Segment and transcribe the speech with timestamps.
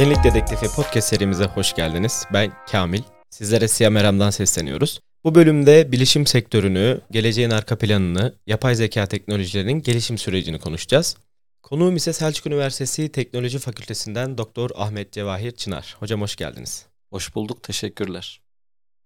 [0.00, 2.26] Yenilik Dedektifi podcast serimize hoş geldiniz.
[2.32, 3.02] Ben Kamil.
[3.30, 5.00] Sizlere Siyah Meram'dan sesleniyoruz.
[5.24, 11.16] Bu bölümde bilişim sektörünü, geleceğin arka planını, yapay zeka teknolojilerinin gelişim sürecini konuşacağız.
[11.62, 15.96] Konuğum ise Selçuk Üniversitesi Teknoloji Fakültesinden Doktor Ahmet Cevahir Çınar.
[15.98, 16.86] Hocam hoş geldiniz.
[17.10, 18.40] Hoş bulduk, teşekkürler.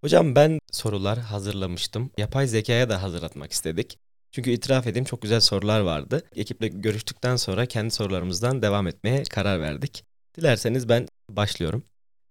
[0.00, 2.10] Hocam ben sorular hazırlamıştım.
[2.18, 3.98] Yapay zekaya da hazırlatmak istedik.
[4.30, 6.22] Çünkü itiraf edeyim çok güzel sorular vardı.
[6.36, 10.04] Ekiple görüştükten sonra kendi sorularımızdan devam etmeye karar verdik.
[10.36, 11.82] Dilerseniz ben başlıyorum.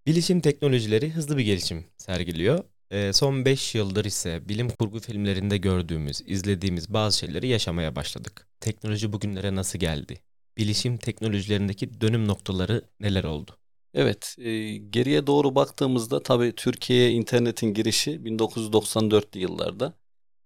[0.06, 2.64] Bilişim teknolojileri hızlı bir gelişim sergiliyor.
[2.90, 8.48] E, son 5 yıldır ise bilim kurgu filmlerinde gördüğümüz, izlediğimiz bazı şeyleri yaşamaya başladık.
[8.60, 10.20] Teknoloji bugünlere nasıl geldi?
[10.58, 13.56] Bilişim teknolojilerindeki dönüm noktaları neler oldu?
[13.94, 19.92] Evet, e, geriye doğru baktığımızda tabii Türkiye'ye internetin girişi 1994'lü yıllarda.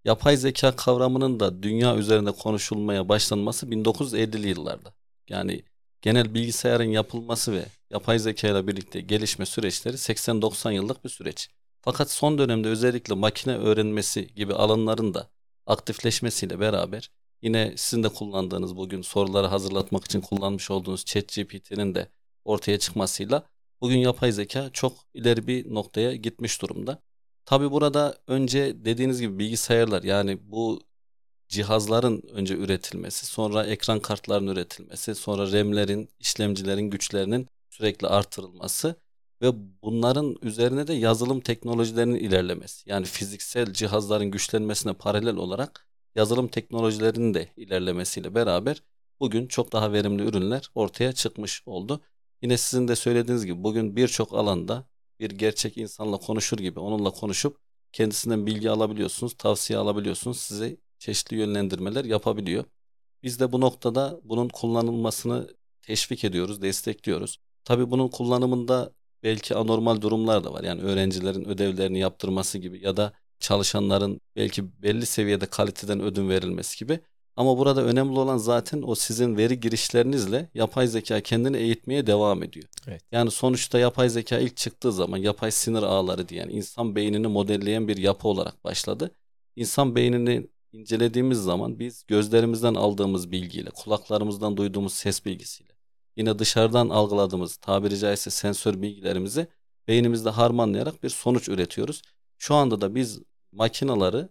[0.05, 4.93] Yapay zeka kavramının da dünya üzerinde konuşulmaya başlanması 1950'li yıllarda.
[5.29, 5.63] Yani
[6.01, 11.49] genel bilgisayarın yapılması ve yapay zeka ile birlikte gelişme süreçleri 80-90 yıllık bir süreç.
[11.81, 15.29] Fakat son dönemde özellikle makine öğrenmesi gibi alanların da
[15.65, 17.11] aktifleşmesiyle beraber
[17.41, 22.09] yine sizin de kullandığınız bugün soruları hazırlatmak için kullanmış olduğunuz ChatGPT'nin de
[22.45, 23.43] ortaya çıkmasıyla
[23.81, 27.01] bugün yapay zeka çok ileri bir noktaya gitmiş durumda.
[27.45, 30.81] Tabi burada önce dediğiniz gibi bilgisayarlar yani bu
[31.49, 38.95] cihazların önce üretilmesi, sonra ekran kartlarının üretilmesi, sonra RAM'lerin, işlemcilerin güçlerinin sürekli artırılması
[39.41, 39.51] ve
[39.83, 42.89] bunların üzerine de yazılım teknolojilerinin ilerlemesi.
[42.89, 48.83] Yani fiziksel cihazların güçlenmesine paralel olarak yazılım teknolojilerinin de ilerlemesiyle beraber
[49.19, 52.01] bugün çok daha verimli ürünler ortaya çıkmış oldu.
[52.41, 54.87] Yine sizin de söylediğiniz gibi bugün birçok alanda
[55.19, 57.57] bir gerçek insanla konuşur gibi onunla konuşup
[57.93, 60.39] kendisinden bilgi alabiliyorsunuz, tavsiye alabiliyorsunuz.
[60.39, 62.63] Size çeşitli yönlendirmeler yapabiliyor.
[63.23, 65.47] Biz de bu noktada bunun kullanılmasını
[65.81, 67.37] teşvik ediyoruz, destekliyoruz.
[67.65, 70.63] Tabii bunun kullanımında belki anormal durumlar da var.
[70.63, 76.99] Yani öğrencilerin ödevlerini yaptırması gibi ya da çalışanların belki belli seviyede kaliteden ödün verilmesi gibi.
[77.35, 82.65] Ama burada önemli olan zaten o sizin veri girişlerinizle yapay zeka kendini eğitmeye devam ediyor.
[82.87, 83.01] Evet.
[83.11, 87.97] Yani sonuçta yapay zeka ilk çıktığı zaman yapay sinir ağları diyen insan beynini modelleyen bir
[87.97, 89.11] yapı olarak başladı.
[89.55, 95.73] İnsan beynini incelediğimiz zaman biz gözlerimizden aldığımız bilgiyle, kulaklarımızdan duyduğumuz ses bilgisiyle,
[96.17, 99.47] yine dışarıdan algıladığımız tabiri caizse sensör bilgilerimizi
[99.87, 102.01] beynimizde harmanlayarak bir sonuç üretiyoruz.
[102.37, 103.19] Şu anda da biz
[103.51, 104.29] makinaları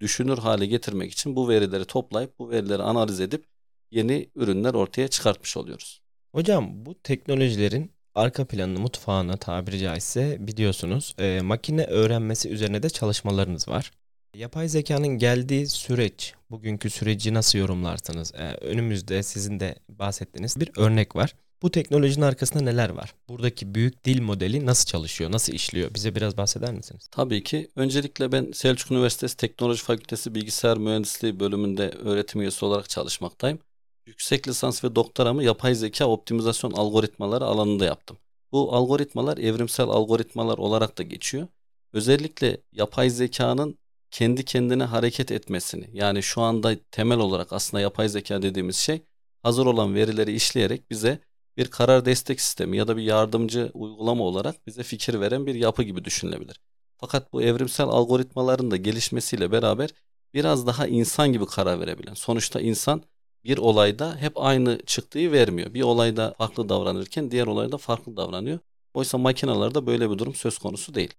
[0.00, 3.44] düşünür hale getirmek için bu verileri toplayıp bu verileri analiz edip
[3.90, 6.00] yeni ürünler ortaya çıkartmış oluyoruz.
[6.32, 13.68] Hocam bu teknolojilerin arka planını mutfağına tabiri caizse biliyorsunuz e, makine öğrenmesi üzerine de çalışmalarınız
[13.68, 13.90] var.
[14.34, 18.32] Yapay zekanın geldiği süreç, bugünkü süreci nasıl yorumlarsınız?
[18.34, 21.34] Ee, önümüzde sizin de bahsettiğiniz bir örnek var.
[21.62, 23.14] Bu teknolojinin arkasında neler var?
[23.28, 25.94] Buradaki büyük dil modeli nasıl çalışıyor, nasıl işliyor?
[25.94, 27.08] Bize biraz bahseder misiniz?
[27.10, 27.70] Tabii ki.
[27.76, 33.58] Öncelikle ben Selçuk Üniversitesi Teknoloji Fakültesi Bilgisayar Mühendisliği bölümünde öğretim üyesi olarak çalışmaktayım.
[34.06, 38.18] Yüksek lisans ve doktoramı yapay zeka optimizasyon algoritmaları alanında yaptım.
[38.52, 41.48] Bu algoritmalar evrimsel algoritmalar olarak da geçiyor.
[41.92, 43.78] Özellikle yapay zekanın
[44.10, 49.02] kendi kendine hareket etmesini yani şu anda temel olarak aslında yapay zeka dediğimiz şey
[49.42, 51.20] hazır olan verileri işleyerek bize
[51.56, 55.82] bir karar destek sistemi ya da bir yardımcı uygulama olarak bize fikir veren bir yapı
[55.82, 56.60] gibi düşünülebilir.
[56.96, 59.90] Fakat bu evrimsel algoritmaların da gelişmesiyle beraber
[60.34, 62.14] biraz daha insan gibi karar verebilen.
[62.14, 63.02] Sonuçta insan
[63.44, 65.74] bir olayda hep aynı çıktığı vermiyor.
[65.74, 68.58] Bir olayda farklı davranırken diğer olayda farklı davranıyor.
[68.94, 71.14] Oysa makinalarda böyle bir durum söz konusu değil.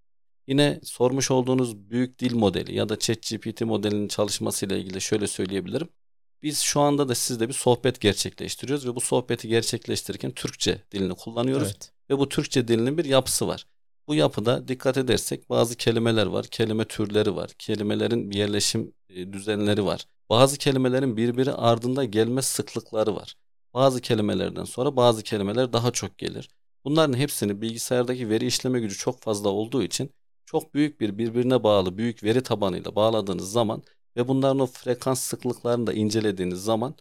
[0.48, 5.90] Yine sormuş olduğunuz büyük dil modeli ya da ChatGPT modelinin çalışmasıyla ilgili şöyle söyleyebilirim.
[6.44, 11.68] Biz şu anda da sizle bir sohbet gerçekleştiriyoruz ve bu sohbeti gerçekleştirirken Türkçe dilini kullanıyoruz
[11.68, 11.92] evet.
[12.10, 13.66] ve bu Türkçe dilinin bir yapısı var.
[14.08, 20.06] Bu yapıda dikkat edersek bazı kelimeler var, kelime türleri var, kelimelerin yerleşim e, düzenleri var.
[20.30, 23.36] Bazı kelimelerin birbiri ardında gelme sıklıkları var.
[23.74, 26.50] Bazı kelimelerden sonra bazı kelimeler daha çok gelir.
[26.86, 30.12] Bunların hepsini bilgisayardaki veri işleme gücü çok fazla olduğu için
[30.52, 33.84] çok büyük bir birbirine bağlı büyük veri tabanıyla bağladığınız zaman
[34.18, 36.96] ve bunların o frekans sıklıklarını da incelediğiniz zaman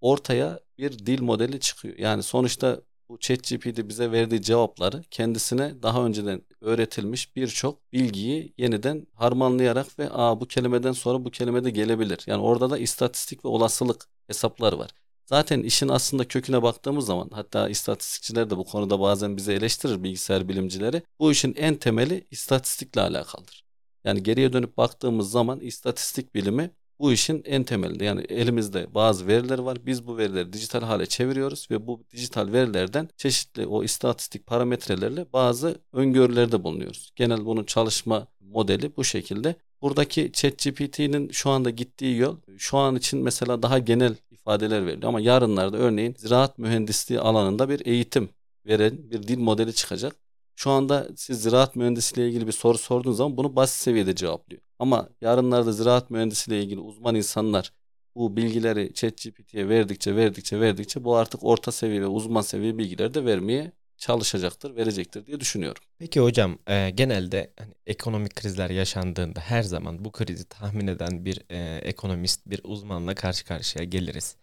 [0.00, 1.98] ortaya bir dil modeli çıkıyor.
[1.98, 9.98] Yani sonuçta bu ChatGPT bize verdiği cevapları kendisine daha önceden öğretilmiş birçok bilgiyi yeniden harmanlayarak
[9.98, 12.24] ve aa bu kelimeden sonra bu kelime de gelebilir.
[12.26, 14.90] Yani orada da istatistik ve olasılık hesapları var.
[15.32, 20.48] Zaten işin aslında köküne baktığımız zaman hatta istatistikçiler de bu konuda bazen bize eleştirir bilgisayar
[20.48, 21.02] bilimcileri.
[21.18, 23.64] Bu işin en temeli istatistikle alakalıdır.
[24.04, 28.04] Yani geriye dönüp baktığımız zaman istatistik bilimi bu işin en temelinde.
[28.04, 29.78] Yani elimizde bazı veriler var.
[29.86, 35.78] Biz bu verileri dijital hale çeviriyoruz ve bu dijital verilerden çeşitli o istatistik parametrelerle bazı
[35.92, 37.12] öngörülerde bulunuyoruz.
[37.16, 39.54] Genel bunun çalışma modeli bu şekilde.
[39.82, 45.20] Buradaki ChatGPT'nin şu anda gittiği yol şu an için mesela daha genel ifadeler veriliyor ama
[45.20, 48.28] yarınlarda örneğin ziraat mühendisliği alanında bir eğitim
[48.66, 50.16] veren bir dil modeli çıkacak.
[50.56, 54.62] Şu anda siz ziraat mühendisliği ilgili bir soru sorduğunuz zaman bunu basit seviyede cevaplıyor.
[54.78, 57.72] Ama yarınlarda ziraat mühendisliği ilgili uzman insanlar
[58.14, 63.24] bu bilgileri ChatGPT'ye verdikçe verdikçe verdikçe bu artık orta seviye ve uzman seviye bilgiler de
[63.24, 63.72] vermeye
[64.02, 65.82] çalışacaktır, verecektir diye düşünüyorum.
[65.98, 71.42] Peki hocam e, genelde hani, ekonomik krizler yaşandığında her zaman bu krizi tahmin eden bir
[71.50, 74.36] e, ekonomist, bir uzmanla karşı karşıya geliriz.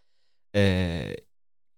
[0.56, 1.18] E,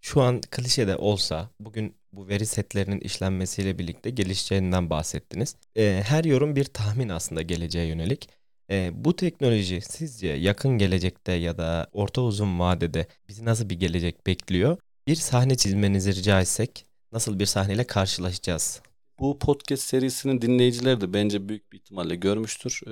[0.02, 5.56] şu an klişede olsa bugün bu veri setlerinin işlenmesiyle birlikte gelişeceğinden bahsettiniz.
[5.78, 8.30] E, her yorum bir tahmin aslında geleceğe yönelik.
[8.72, 14.28] E, bu teknoloji sizce yakın gelecekte ya da orta uzun vadede bizi nasıl bir gelecek
[14.28, 14.78] bekliyor?
[15.08, 18.82] Bir sahne çizmenizi rica etsek nasıl bir sahneyle karşılaşacağız?
[19.20, 22.82] Bu podcast serisinin dinleyicileri de bence büyük bir ihtimalle görmüştür.
[22.88, 22.92] Ee,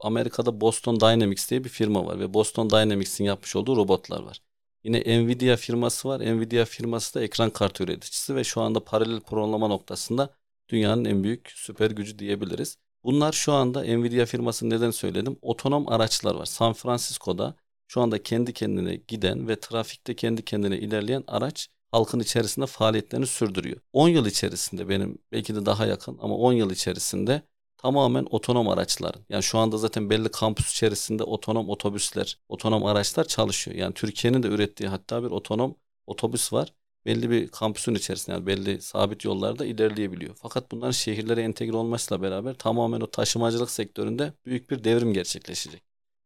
[0.00, 4.42] Amerika'da Boston Dynamics diye bir firma var ve Boston Dynamics'in yapmış olduğu robotlar var.
[4.84, 6.20] Yine Nvidia firması var.
[6.20, 10.34] Nvidia firması da ekran kartı üreticisi ve şu anda paralel programlama noktasında
[10.68, 12.78] dünyanın en büyük süper gücü diyebiliriz.
[13.04, 15.38] Bunlar şu anda Nvidia firması neden söyledim?
[15.42, 16.46] Otonom araçlar var.
[16.46, 17.56] San Francisco'da
[17.88, 23.76] şu anda kendi kendine giden ve trafikte kendi kendine ilerleyen araç halkın içerisinde faaliyetlerini sürdürüyor.
[23.92, 27.42] 10 yıl içerisinde benim belki de daha yakın ama 10 yıl içerisinde
[27.78, 29.22] tamamen otonom araçların.
[29.28, 33.76] Yani şu anda zaten belli kampüs içerisinde otonom otobüsler, otonom araçlar çalışıyor.
[33.76, 35.76] Yani Türkiye'nin de ürettiği hatta bir otonom
[36.06, 36.74] otobüs var.
[37.06, 40.34] Belli bir kampüsün içerisinde yani belli sabit yollarda ilerleyebiliyor.
[40.42, 45.82] Fakat bunların şehirlere entegre olmasıyla beraber tamamen o taşımacılık sektöründe büyük bir devrim gerçekleşecek.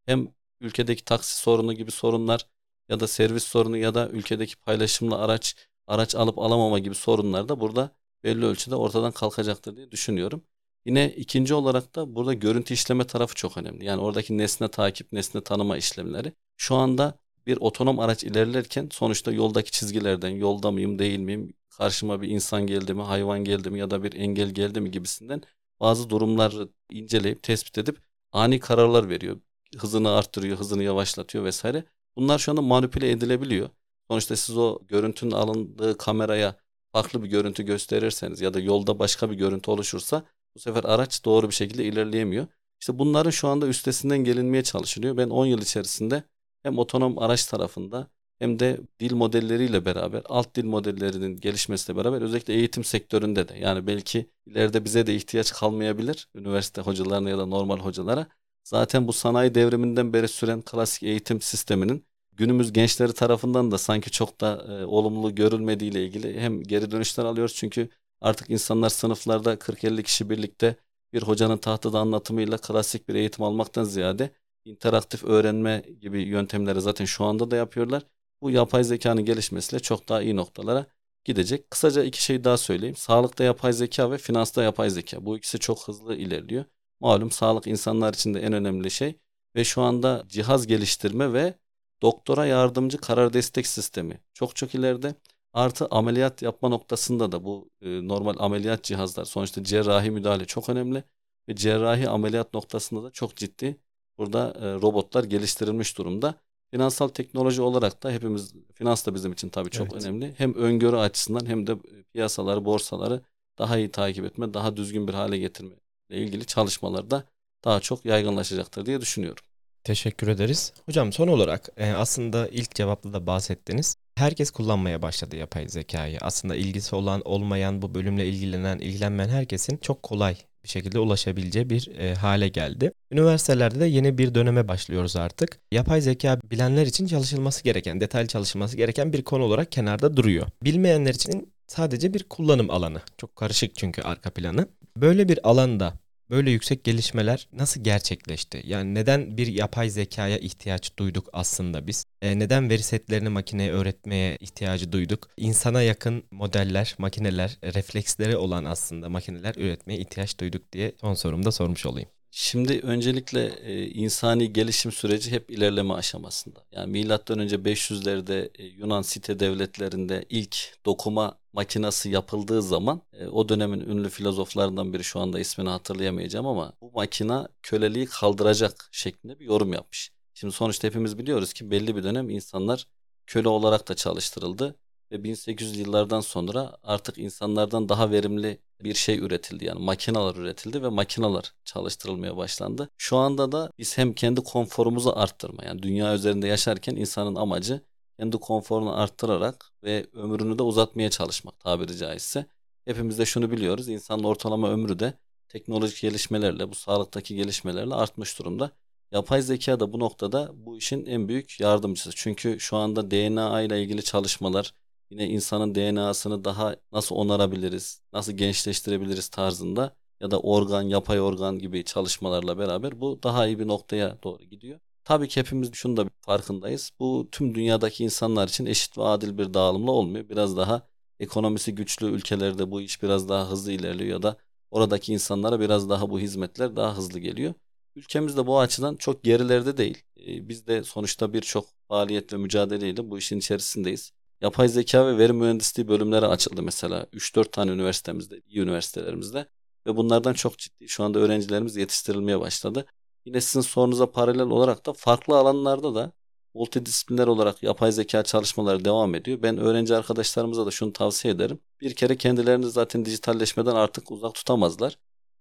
[0.07, 0.29] Hem
[0.61, 2.47] ülkedeki taksi sorunu gibi sorunlar
[2.91, 5.57] ya da servis sorunu ya da ülkedeki paylaşımlı araç
[5.87, 10.45] araç alıp alamama gibi sorunlar da burada belli ölçüde ortadan kalkacaktır diye düşünüyorum.
[10.87, 13.85] Yine ikinci olarak da burada görüntü işleme tarafı çok önemli.
[13.85, 16.33] Yani oradaki nesne takip, nesne tanıma işlemleri.
[16.57, 22.29] Şu anda bir otonom araç ilerlerken sonuçta yoldaki çizgilerden yolda mıyım değil miyim, karşıma bir
[22.29, 25.43] insan geldi mi, hayvan geldi mi ya da bir engel geldi mi gibisinden
[25.81, 27.99] bazı durumları inceleyip tespit edip
[28.33, 29.41] ani kararlar veriyor.
[29.79, 31.85] Hızını arttırıyor, hızını yavaşlatıyor vesaire.
[32.17, 33.69] Bunlar şu anda manipüle edilebiliyor.
[34.11, 36.57] Sonuçta siz o görüntünün alındığı kameraya
[36.93, 40.23] farklı bir görüntü gösterirseniz ya da yolda başka bir görüntü oluşursa
[40.55, 42.47] bu sefer araç doğru bir şekilde ilerleyemiyor.
[42.81, 45.17] İşte bunların şu anda üstesinden gelinmeye çalışılıyor.
[45.17, 46.23] Ben 10 yıl içerisinde
[46.63, 52.55] hem otonom araç tarafında hem de dil modelleriyle beraber alt dil modellerinin gelişmesiyle beraber özellikle
[52.55, 57.79] eğitim sektöründe de yani belki ileride bize de ihtiyaç kalmayabilir üniversite hocalarına ya da normal
[57.79, 58.27] hocalara.
[58.65, 64.41] Zaten bu sanayi devriminden beri süren klasik eğitim sisteminin günümüz gençleri tarafından da sanki çok
[64.41, 67.89] da e, olumlu görülmediği ilgili hem geri dönüşler alıyoruz çünkü
[68.21, 70.77] artık insanlar sınıflarda 40-50 kişi birlikte
[71.13, 74.31] bir hocanın tahtada anlatımıyla klasik bir eğitim almaktan ziyade
[74.65, 78.03] interaktif öğrenme gibi yöntemleri zaten şu anda da yapıyorlar.
[78.43, 80.87] Bu yapay zekanın gelişmesiyle çok daha iyi noktalara
[81.25, 81.71] gidecek.
[81.71, 82.97] Kısaca iki şey daha söyleyeyim.
[82.97, 85.25] Sağlıkta yapay zeka ve finansta yapay zeka.
[85.27, 86.65] Bu ikisi çok hızlı ilerliyor.
[87.01, 89.19] Malum sağlık insanlar için de en önemli şey
[89.57, 91.55] ve şu anda cihaz geliştirme ve
[92.03, 95.15] doktora yardımcı karar destek sistemi çok çok ileride.
[95.53, 101.05] Artı ameliyat yapma noktasında da bu e, normal ameliyat cihazlar sonuçta cerrahi müdahale çok önemli
[101.49, 103.77] ve cerrahi ameliyat noktasında da çok ciddi
[104.19, 106.35] burada e, robotlar geliştirilmiş durumda.
[106.71, 110.05] Finansal teknoloji olarak da hepimiz finans da bizim için tabii çok evet.
[110.05, 110.35] önemli.
[110.39, 113.21] Hem öngörü açısından hem de e, piyasaları, borsaları
[113.59, 115.75] daha iyi takip etme, daha düzgün bir hale getirme
[116.17, 117.25] ilgili çalışmalar da
[117.65, 119.45] daha çok yaygınlaşacaktır diye düşünüyorum.
[119.85, 120.73] Teşekkür ederiz.
[120.87, 123.97] Hocam son olarak e, aslında ilk cevapta da bahsettiniz.
[124.15, 126.19] Herkes kullanmaya başladı yapay zekayı.
[126.21, 131.99] Aslında ilgisi olan, olmayan, bu bölümle ilgilenen, ilgilenmeyen herkesin çok kolay bir şekilde ulaşabileceği bir
[131.99, 132.93] e, hale geldi.
[133.11, 135.59] Üniversitelerde de yeni bir döneme başlıyoruz artık.
[135.73, 140.47] Yapay zeka bilenler için çalışılması gereken, detaylı çalışılması gereken bir konu olarak kenarda duruyor.
[140.63, 143.01] Bilmeyenler için sadece bir kullanım alanı.
[143.19, 144.69] Çok karışık çünkü arka planı.
[144.97, 145.95] Böyle bir alanda
[146.31, 148.63] böyle yüksek gelişmeler nasıl gerçekleşti?
[148.67, 152.05] Yani neden bir yapay zekaya ihtiyaç duyduk aslında biz?
[152.23, 155.29] E, neden veri setlerini makineye öğretmeye ihtiyacı duyduk?
[155.37, 161.87] İnsana yakın modeller, makineler, refleksleri olan aslında makineler üretmeye ihtiyaç duyduk diye son sorumda sormuş
[161.87, 162.09] olayım.
[162.33, 166.65] Şimdi öncelikle e, insani gelişim süreci hep ilerleme aşamasında.
[166.73, 173.49] Yani milattan önce 500'lerde e, Yunan site devletlerinde ilk dokuma makinası yapıldığı zaman e, o
[173.49, 179.45] dönemin ünlü filozoflarından biri şu anda ismini hatırlayamayacağım ama bu makina köleliği kaldıracak şeklinde bir
[179.45, 180.13] yorum yapmış.
[180.35, 182.87] Şimdi sonuçta hepimiz biliyoruz ki belli bir dönem insanlar
[183.27, 184.77] köle olarak da çalıştırıldı
[185.13, 189.65] ve 1800 yıllardan sonra artık insanlardan daha verimli bir şey üretildi.
[189.65, 192.91] Yani makineler üretildi ve makineler çalıştırılmaya başlandı.
[192.99, 197.81] Şu anda da biz hem kendi konforumuzu arttırma yani dünya üzerinde yaşarken insanın amacı
[198.21, 202.47] kendi konforunu arttırarak ve ömrünü de uzatmaya çalışmak tabiri caizse.
[202.85, 203.89] Hepimiz de şunu biliyoruz.
[203.89, 205.15] İnsanın ortalama ömrü de
[205.49, 208.71] teknolojik gelişmelerle, bu sağlıktaki gelişmelerle artmış durumda.
[209.13, 212.11] Yapay zeka da bu noktada bu işin en büyük yardımcısı.
[212.15, 214.75] Çünkü şu anda DNA ile ilgili çalışmalar,
[215.11, 221.85] yine insanın DNA'sını daha nasıl onarabiliriz, nasıl gençleştirebiliriz tarzında ya da organ, yapay organ gibi
[221.85, 224.81] çalışmalarla beraber bu daha iyi bir noktaya doğru gidiyor.
[225.05, 226.91] Tabii ki hepimiz şunu da farkındayız.
[227.01, 230.29] Bu tüm dünyadaki insanlar için eşit ve adil bir dağılımla olmuyor.
[230.29, 230.89] Biraz daha
[231.21, 234.37] ekonomisi güçlü ülkelerde bu iş biraz daha hızlı ilerliyor ya da
[234.71, 237.55] oradaki insanlara biraz daha bu hizmetler daha hızlı geliyor.
[237.97, 240.03] Ülkemiz de bu açıdan çok gerilerde değil.
[240.17, 244.13] Ee, biz de sonuçta birçok faaliyet ve mücadeleyle bu işin içerisindeyiz.
[244.41, 249.47] Yapay zeka ve veri mühendisliği bölümleri açıldı mesela 3-4 tane üniversitemizde, iyi üniversitelerimizde
[249.87, 252.87] ve bunlardan çok ciddi şu anda öğrencilerimiz yetiştirilmeye başladı.
[253.25, 256.13] Yine sizin sorunuza paralel olarak da farklı alanlarda da
[256.55, 259.43] multidisipliner olarak yapay zeka çalışmaları devam ediyor.
[259.43, 261.61] Ben öğrenci arkadaşlarımıza da şunu tavsiye ederim.
[261.81, 264.99] Bir kere kendilerini zaten dijitalleşmeden artık uzak tutamazlar.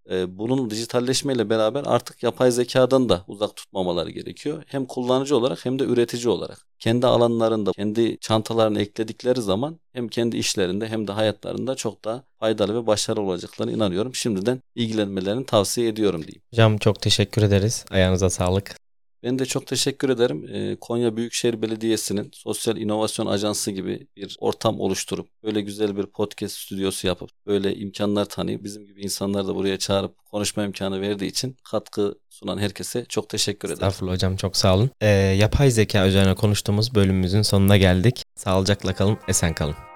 [0.10, 4.64] Ee, bunun dijitalleşmeyle beraber artık yapay zekadan da uzak tutmamaları gerekiyor.
[4.68, 6.66] Hem kullanıcı olarak hem de üretici olarak.
[6.80, 12.76] Kendi alanlarında, kendi çantalarını ekledikleri zaman hem kendi işlerinde hem de hayatlarında çok daha faydalı
[12.76, 14.16] ve başarılı olacaklarına inanıyorum.
[14.16, 16.42] Şimdiden ilgilenmelerini tavsiye ediyorum diyeyim.
[16.52, 17.86] Hocam çok teşekkür ederiz.
[17.92, 18.89] Ayağınıza sağlık.
[19.24, 20.48] Ben de çok teşekkür ederim.
[20.54, 26.58] Ee, Konya Büyükşehir Belediyesi'nin Sosyal İnovasyon Ajansı gibi bir ortam oluşturup böyle güzel bir podcast
[26.58, 31.58] stüdyosu yapıp böyle imkanlar tanıyıp bizim gibi insanları da buraya çağırıp konuşma imkanı verdiği için
[31.72, 33.88] katkı sunan herkese çok teşekkür ederim.
[33.88, 34.90] Estağfurullah hocam çok sağ olun.
[35.02, 38.24] Ee, yapay zeka üzerine konuştuğumuz bölümümüzün sonuna geldik.
[38.36, 39.89] Sağlıcakla kalın, esen kalın.